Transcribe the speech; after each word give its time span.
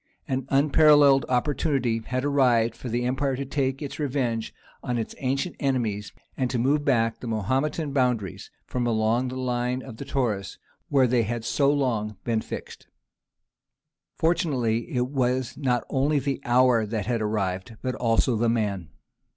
An 0.27 0.47
unparalleled 0.49 1.27
opportunity 1.29 1.99
had 1.99 2.25
arrived 2.25 2.75
for 2.75 2.89
the 2.89 3.03
empire 3.05 3.35
to 3.35 3.45
take 3.45 3.83
its 3.83 3.99
revenge 3.99 4.51
on 4.81 4.97
its 4.97 5.13
ancient 5.19 5.55
enemies 5.59 6.11
and 6.35 6.49
to 6.49 6.57
move 6.57 6.83
back 6.83 7.19
the 7.19 7.27
Mahometan 7.27 7.91
boundaries 7.93 8.49
from 8.65 8.83
the 8.83 8.93
line 8.93 9.29
along 9.29 9.81
the 9.97 10.03
Taurus 10.05 10.57
where 10.89 11.05
they 11.05 11.21
had 11.21 11.45
so 11.45 11.71
long 11.71 12.17
been 12.23 12.41
fixed. 12.41 12.87
Fortunately 14.15 14.89
it 14.91 15.05
was 15.07 15.55
not 15.55 15.83
only 15.87 16.17
the 16.17 16.41
hour 16.45 16.83
that 16.87 17.05
had 17.05 17.21
arrived, 17.21 17.75
but 17.83 17.93
also 17.93 18.35
the 18.35 18.49
man. 18.49 18.89